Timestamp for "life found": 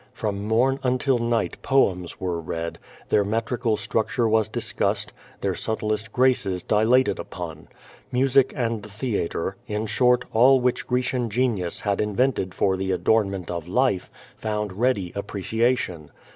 13.67-14.73